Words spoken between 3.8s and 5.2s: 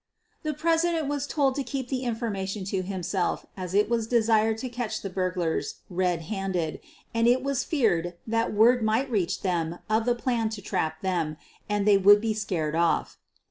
was desired to catch the